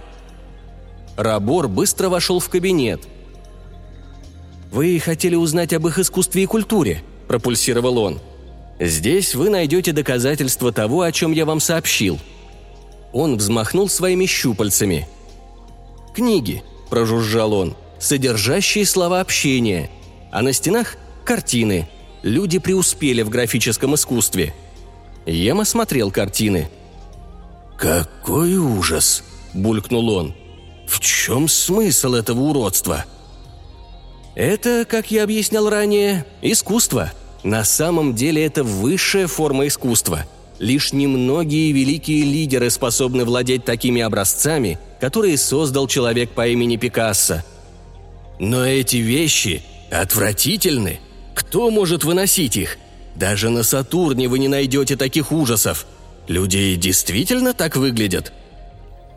Рабор 1.17 1.67
быстро 1.67 2.07
вошел 2.07 2.39
в 2.39 2.47
кабинет. 2.47 3.01
«Вы 4.71 4.97
хотели 4.97 5.35
узнать 5.35 5.73
об 5.73 5.85
их 5.89 5.99
искусстве 5.99 6.43
и 6.43 6.45
культуре»,– 6.45 7.03
пропульсировал 7.27 7.97
он. 7.97 8.21
«Здесь 8.79 9.35
вы 9.35 9.49
найдете 9.49 9.91
доказательства 9.91 10.71
того, 10.71 11.01
о 11.01 11.11
чем 11.11 11.33
я 11.33 11.45
вам 11.45 11.59
сообщил». 11.59 12.17
Он 13.11 13.35
взмахнул 13.35 13.89
своими 13.89 14.25
щупальцами. 14.25 15.05
«Книги»,– 16.13 16.63
прожужжал 16.89 17.53
он,– 17.53 17.75
«содержащие 17.99 18.85
слова 18.85 19.21
общения, 19.21 19.89
а 20.31 20.41
на 20.41 20.53
стенах– 20.53 20.97
картины. 21.25 21.87
Люди 22.23 22.59
преуспели 22.59 23.21
в 23.21 23.29
графическом 23.29 23.95
искусстве». 23.95 24.53
Ем 25.25 25.59
осмотрел 25.59 26.11
картины. 26.11 26.69
«Какой 27.77 28.57
ужас!»– 28.57 29.23
булькнул 29.53 30.09
он. 30.09 30.35
В 30.91 30.99
чем 30.99 31.47
смысл 31.47 32.15
этого 32.15 32.41
уродства? 32.41 33.05
Это, 34.35 34.85
как 34.85 35.09
я 35.09 35.23
объяснял 35.23 35.69
ранее, 35.69 36.25
искусство. 36.41 37.13
На 37.43 37.63
самом 37.63 38.13
деле 38.13 38.45
это 38.45 38.65
высшая 38.65 39.27
форма 39.27 39.67
искусства. 39.67 40.25
Лишь 40.61 40.93
немногие 40.93 41.71
великие 41.71 42.23
лидеры 42.23 42.69
способны 42.69 43.25
владеть 43.25 43.65
такими 43.65 43.99
образцами, 44.03 44.77
которые 44.99 45.35
создал 45.39 45.87
человек 45.87 46.29
по 46.29 46.47
имени 46.47 46.77
Пикассо. 46.77 47.43
Но 48.37 48.63
эти 48.63 48.97
вещи 48.97 49.63
отвратительны. 49.89 50.99
Кто 51.33 51.71
может 51.71 52.03
выносить 52.03 52.57
их? 52.57 52.77
Даже 53.15 53.49
на 53.49 53.63
Сатурне 53.63 54.27
вы 54.27 54.37
не 54.37 54.47
найдете 54.47 54.95
таких 54.95 55.31
ужасов. 55.31 55.87
Люди 56.27 56.75
действительно 56.75 57.55
так 57.55 57.75
выглядят? 57.75 58.31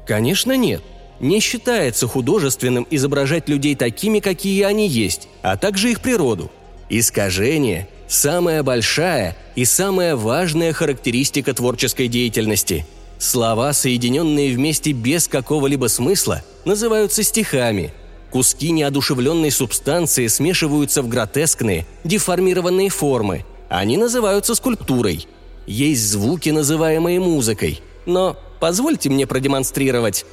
Конечно, 0.06 0.56
нет 0.56 0.82
не 1.20 1.40
считается 1.40 2.08
художественным 2.08 2.86
изображать 2.90 3.48
людей 3.48 3.76
такими, 3.76 4.18
какие 4.18 4.62
они 4.62 4.88
есть, 4.88 5.28
а 5.42 5.56
также 5.56 5.92
их 5.92 6.00
природу. 6.00 6.50
Искажение– 6.88 7.88
самая 8.08 8.62
большая 8.62 9.36
и 9.54 9.64
самая 9.64 10.16
важная 10.16 10.72
характеристика 10.72 11.54
творческой 11.54 12.08
деятельности. 12.08 12.86
Слова, 13.18 13.72
соединенные 13.72 14.54
вместе 14.54 14.92
без 14.92 15.28
какого-либо 15.28 15.86
смысла, 15.86 16.42
называются 16.64 17.22
стихами. 17.22 17.92
Куски 18.30 18.72
неодушевленной 18.72 19.50
субстанции 19.50 20.26
смешиваются 20.26 21.02
в 21.02 21.08
гротескные, 21.08 21.86
деформированные 22.02 22.90
формы. 22.90 23.44
Они 23.68 23.96
называются 23.96 24.54
скульптурой. 24.54 25.26
Есть 25.66 26.10
звуки, 26.10 26.50
называемые 26.50 27.20
музыкой. 27.20 27.80
Но 28.06 28.36
позвольте 28.60 29.08
мне 29.08 29.26
продемонстрировать. 29.26 30.26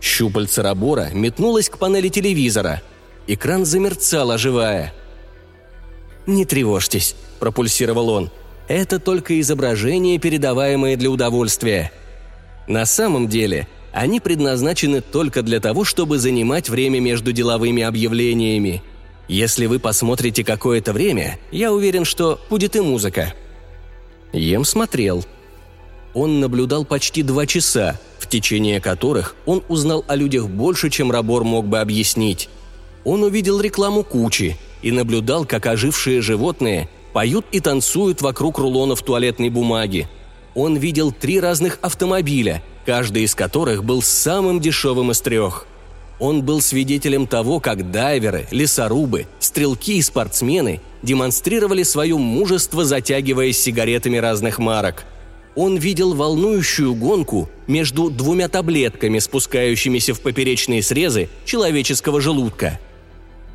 Щупальце 0.00 0.62
Рабора 0.62 1.10
метнулось 1.12 1.68
к 1.68 1.78
панели 1.78 2.08
телевизора. 2.08 2.82
Экран 3.26 3.64
замерцал, 3.64 4.30
оживая. 4.30 4.92
«Не 6.30 6.44
тревожьтесь»,– 6.44 7.16
пропульсировал 7.40 8.08
он. 8.08 8.30
«Это 8.68 9.00
только 9.00 9.40
изображения, 9.40 10.16
передаваемые 10.16 10.96
для 10.96 11.10
удовольствия. 11.10 11.90
На 12.68 12.86
самом 12.86 13.26
деле, 13.26 13.66
они 13.92 14.20
предназначены 14.20 15.00
только 15.00 15.42
для 15.42 15.58
того, 15.58 15.84
чтобы 15.84 16.18
занимать 16.20 16.68
время 16.68 17.00
между 17.00 17.32
деловыми 17.32 17.82
объявлениями. 17.82 18.80
Если 19.26 19.66
вы 19.66 19.80
посмотрите 19.80 20.44
какое-то 20.44 20.92
время, 20.92 21.40
я 21.50 21.72
уверен, 21.72 22.04
что 22.04 22.40
будет 22.48 22.76
и 22.76 22.80
музыка». 22.80 23.34
Ем 24.32 24.64
смотрел. 24.64 25.24
Он 26.14 26.38
наблюдал 26.38 26.84
почти 26.84 27.24
два 27.24 27.44
часа, 27.44 27.98
в 28.20 28.28
течение 28.28 28.80
которых 28.80 29.34
он 29.46 29.64
узнал 29.66 30.04
о 30.06 30.14
людях 30.14 30.48
больше, 30.48 30.90
чем 30.90 31.10
Рабор 31.10 31.42
мог 31.42 31.66
бы 31.66 31.80
объяснить. 31.80 32.48
Он 33.02 33.24
увидел 33.24 33.60
рекламу 33.60 34.04
кучи 34.04 34.56
и 34.82 34.90
наблюдал, 34.92 35.44
как 35.44 35.66
ожившие 35.66 36.20
животные 36.20 36.88
поют 37.12 37.44
и 37.52 37.60
танцуют 37.60 38.22
вокруг 38.22 38.58
рулонов 38.58 39.02
туалетной 39.02 39.48
бумаги. 39.48 40.08
Он 40.54 40.76
видел 40.76 41.12
три 41.12 41.40
разных 41.40 41.78
автомобиля, 41.82 42.62
каждый 42.86 43.24
из 43.24 43.34
которых 43.34 43.84
был 43.84 44.02
самым 44.02 44.60
дешевым 44.60 45.10
из 45.10 45.20
трех. 45.20 45.66
Он 46.18 46.42
был 46.42 46.60
свидетелем 46.60 47.26
того, 47.26 47.60
как 47.60 47.90
дайверы, 47.90 48.46
лесорубы, 48.50 49.26
стрелки 49.38 49.96
и 49.96 50.02
спортсмены 50.02 50.80
демонстрировали 51.02 51.82
свое 51.82 52.16
мужество, 52.16 52.84
затягиваясь 52.84 53.58
сигаретами 53.58 54.18
разных 54.18 54.58
марок– 54.58 55.04
он 55.56 55.76
видел 55.76 56.14
волнующую 56.14 56.94
гонку 56.94 57.48
между 57.66 58.08
двумя 58.08 58.48
таблетками, 58.48 59.18
спускающимися 59.18 60.14
в 60.14 60.20
поперечные 60.20 60.82
срезы 60.82 61.28
человеческого 61.44 62.20
желудка. 62.20 62.78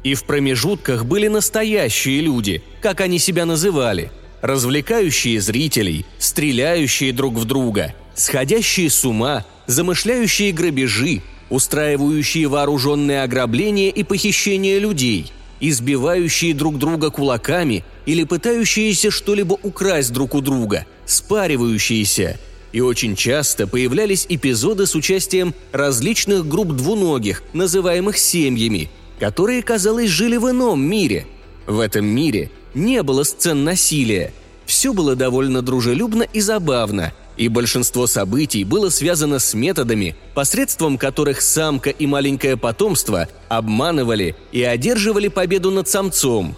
И 0.06 0.13
в 0.13 0.24
промежутках 0.26 1.04
были 1.04 1.28
настоящие 1.28 2.22
люди, 2.22 2.62
как 2.80 3.02
они 3.02 3.18
себя 3.18 3.44
называли, 3.44 4.12
развлекающие 4.44 5.41
зрителей, 5.41 6.06
стреляющие 6.20 7.12
друг 7.12 7.34
в 7.34 7.46
друга, 7.46 7.96
сходящие 8.13 8.91
с 8.91 9.04
ума, 9.04 9.44
замышляющие 9.65 10.52
грабежи, 10.52 11.24
устраивающие 11.50 12.48
вооруженные 12.48 13.24
ограбления 13.24 13.89
и 13.89 14.04
похищение 14.04 14.78
людей, 14.78 15.32
избивающие 15.60 16.54
друг 16.54 16.78
друга 16.78 17.10
кулаками 17.10 17.84
или 18.06 18.26
пытающиеся 18.26 19.10
что-либо 19.10 19.58
украсть 19.63 20.13
друг 20.13 20.36
у 20.36 20.41
друга, 20.41 20.86
спаривающиеся. 21.08 22.39
И 22.74 22.80
очень 22.80 23.15
часто 23.15 23.65
появлялись 23.65 24.28
эпизоды 24.30 24.86
с 24.86 24.94
участием 24.94 25.56
различных 25.72 26.48
групп 26.48 26.74
двуногих, 26.74 27.41
называемых 27.54 28.20
семьями, 28.20 28.91
которые, 29.19 29.63
казалось, 29.63 30.10
жили 30.10 30.38
в 30.38 30.49
ином 30.49 30.82
мире. 30.82 31.28
В 31.67 31.80
этом 31.80 32.06
мире 32.06 32.51
не 32.73 33.04
было 33.04 33.23
сцен 33.23 33.63
насилия. 33.63 34.34
Все 34.65 34.93
было 34.93 35.15
довольно 35.15 35.62
дружелюбно 35.62 36.23
и 36.23 36.41
забавно– 36.41 37.13
и 37.38 37.49
большинство 37.49 38.08
событий 38.08 38.63
было 38.63 38.89
связано 38.89 39.39
с 39.39 39.54
методами, 39.54 40.15
посредством 40.34 40.97
которых 40.97 41.41
самка 41.41 41.89
и 41.89 42.06
маленькое 42.06 42.56
потомство 42.56 43.28
обманывали 43.49 44.36
и 44.51 44.63
одерживали 44.63 45.28
победу 45.28 45.71
над 45.71 45.88
самцом. 45.88 46.56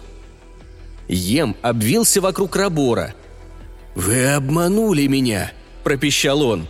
Ем 1.08 1.56
обвился 1.62 2.20
вокруг 2.20 2.54
Рабора. 2.54 3.14
«Вы 3.94 4.26
обманули 4.26 5.06
меня!»– 5.06 5.52
пропищал 5.84 6.42
он. 6.42 6.68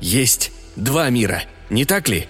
«Есть 0.00 0.52
два 0.76 1.10
мира, 1.10 1.42
не 1.68 1.84
так 1.84 2.08
ли?» 2.08 2.26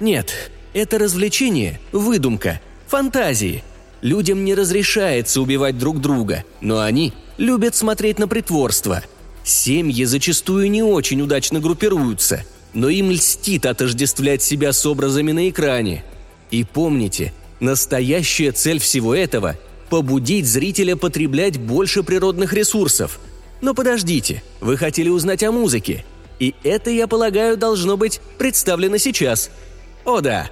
«Нет, 0.00 0.50
это 0.74 0.98
развлечение– 0.98 1.80
выдумка, 1.92 2.60
фантазии. 2.86 3.62
Людям 4.00 4.44
не 4.44 4.54
разрешается 4.54 5.40
убивать 5.40 5.78
друг 5.78 6.00
друга, 6.00 6.44
но 6.60 6.80
они 6.80 7.12
любят 7.38 7.74
смотреть 7.76 8.18
на 8.18 8.26
притворство. 8.26 9.02
Семьи 9.44 10.04
зачастую 10.04 10.70
не 10.70 10.82
очень 10.82 11.20
удачно 11.20 11.60
группируются, 11.60 12.44
но 12.74 12.88
им 12.88 13.10
льстит 13.10 13.66
отождествлять 13.66 14.42
себя 14.42 14.72
с 14.72 14.84
образами 14.86 15.32
на 15.32 15.48
экране. 15.48 16.04
И 16.50 16.64
помните, 16.64 17.32
настоящая 17.60 18.52
цель 18.52 18.78
всего 18.78 19.14
этого– 19.14 19.56
побудить 19.92 20.46
зрителя 20.46 20.96
потреблять 20.96 21.58
больше 21.58 22.02
природных 22.02 22.54
ресурсов. 22.54 23.20
Но 23.60 23.74
подождите, 23.74 24.42
вы 24.60 24.78
хотели 24.78 25.10
узнать 25.10 25.42
о 25.42 25.52
музыке. 25.52 26.06
И 26.38 26.54
это, 26.64 26.90
я 26.90 27.06
полагаю, 27.06 27.58
должно 27.58 27.98
быть 27.98 28.22
представлено 28.38 28.96
сейчас. 28.96 29.50
О 30.06 30.22
да. 30.22 30.50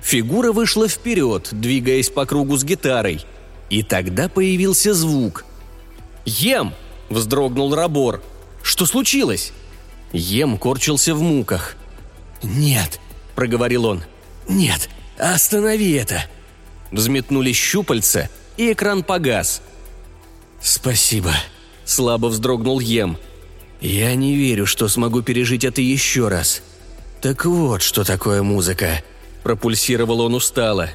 Фигура 0.00 0.52
вышла 0.52 0.88
вперед, 0.88 1.48
двигаясь 1.52 2.10
по 2.10 2.24
кругу 2.24 2.56
с 2.56 2.64
гитарой. 2.64 3.24
И 3.70 3.82
тогда 3.82 4.28
появился 4.28 4.94
звук. 4.94 5.44
«Ем!»– 6.24 6.72
вздрогнул 7.10 7.74
Рабор. 7.74 8.22
«Что 8.62 8.86
случилось?» 8.86 9.52
Ем 10.12 10.56
корчился 10.56 11.14
в 11.14 11.20
муках. 11.20 11.76
«Нет»,– 12.42 13.00
проговорил 13.34 13.84
он. 13.84 14.02
«Нет, 14.48 14.88
останови 15.18 15.92
это!» 15.92 16.24
Взметнулись 16.90 17.56
щупальца, 17.56 18.30
и 18.56 18.72
экран 18.72 19.02
погас. 19.02 19.60
«Спасибо»,– 20.62 21.34
слабо 21.84 22.28
вздрогнул 22.28 22.80
Ем. 22.80 23.18
«Я 23.80 24.14
не 24.14 24.34
верю, 24.34 24.64
что 24.64 24.88
смогу 24.88 25.22
пережить 25.22 25.64
это 25.64 25.82
еще 25.82 26.28
раз. 26.28 26.62
Так 27.20 27.44
вот, 27.44 27.82
что 27.82 28.04
такое 28.04 28.42
музыка»,– 28.42 29.02
пропульсировал 29.42 30.20
он 30.20 30.34
устало. 30.34 30.90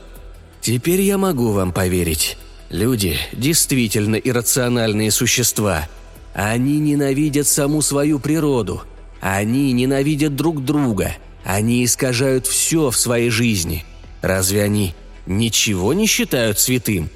«Теперь 0.62 1.02
я 1.02 1.18
могу 1.18 1.52
вам 1.52 1.72
поверить. 1.72 2.38
Люди 2.70 3.18
действительно 3.34 4.16
иррациональные 4.16 5.12
существа. 5.12 5.88
Они 6.34 6.80
ненавидят 6.80 7.48
саму 7.48 7.82
свою 7.82 8.20
природу. 8.20 8.84
Они 9.22 9.72
ненавидят 9.74 10.36
друг 10.36 10.64
друга. 10.64 11.16
Они 11.44 11.84
искажают 11.84 12.48
все 12.48 12.90
в 12.90 12.98
своей 12.98 13.30
жизни. 13.30 13.86
Разве 14.22 14.64
они 14.64 14.96
ничего 15.26 15.94
не 15.94 16.08
считают 16.08 16.60
святым?» 16.60 17.10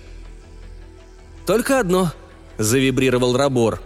«Только 1.46 1.80
одно»,– 1.80 2.12
завибрировал 2.58 3.38
Рабор. 3.38 3.82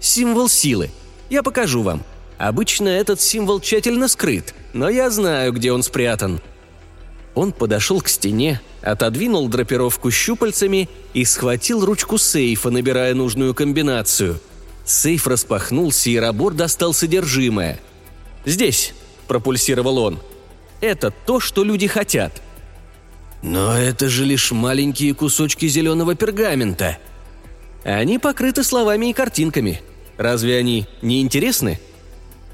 «Символ 0.00 0.48
силы– 0.48 0.90
я 1.30 1.42
покажу 1.42 1.82
вам. 1.82 2.04
Обычно 2.38 2.88
этот 2.88 3.20
символ 3.20 3.60
тщательно 3.60 4.08
скрыт, 4.08 4.54
но 4.74 4.88
я 4.88 5.10
знаю, 5.10 5.52
где 5.52 5.72
он 5.72 5.82
спрятан». 5.82 6.40
Он 7.36 7.52
подошел 7.52 8.00
к 8.00 8.08
стене, 8.08 8.60
отодвинул 8.82 9.48
драпировку 9.48 10.10
щупальцами 10.10 10.88
и 11.14 11.24
схватил 11.24 11.84
ручку 11.84 12.18
сейфа, 12.18 12.70
набирая 12.70 13.14
нужную 13.14 13.54
комбинацию. 13.54 14.40
Сейф 14.84 15.28
распахнулся, 15.28 16.10
и 16.10 16.16
Рабор 16.16 16.54
достал 16.54 16.92
содержимое. 16.92 17.78
«Здесь»,– 18.44 18.94
пропульсировал 19.28 19.98
он. 19.98 20.18
«Это 20.80 21.12
то, 21.12 21.38
что 21.38 21.62
люди 21.62 21.86
хотят». 21.86 22.42
«Но 23.42 23.76
это 23.78 24.08
же 24.08 24.24
лишь 24.24 24.50
маленькие 24.50 25.14
кусочки 25.14 25.68
зеленого 25.68 26.16
пергамента», 26.16 26.98
они 27.86 28.18
покрыты 28.18 28.64
словами 28.64 29.10
и 29.10 29.12
картинками. 29.12 29.80
Разве 30.16 30.58
они 30.58 30.88
не 31.02 31.20
интересны? 31.20 31.78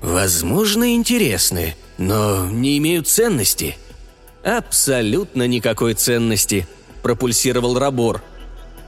Возможно, 0.02 0.94
интересны, 0.94 1.74
но 1.96 2.44
не 2.50 2.76
имеют 2.76 3.08
ценности. 3.08 3.76
Абсолютно 4.44 5.46
никакой 5.46 5.94
ценности, 5.94 6.66
пропульсировал 7.02 7.78
Рабор. 7.78 8.22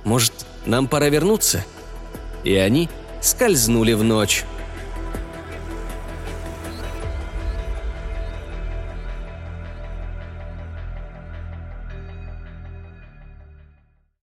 Может, 0.02 0.32
нам 0.66 0.88
пора 0.88 1.08
вернуться? 1.08 1.64
И 2.42 2.54
они 2.54 2.88
скользнули 3.22 3.92
в 3.92 4.02
ночь. 4.02 4.44